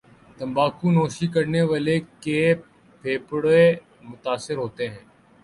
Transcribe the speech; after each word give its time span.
تمباکو 0.39 0.87
نوشی 0.95 1.27
کرنے 1.33 1.61
والے 1.69 1.95
کے 2.23 2.39
پھیپھڑے 3.03 3.63
متاثر 4.09 4.55
ہوتے 4.63 4.83
ہیں 4.89 5.03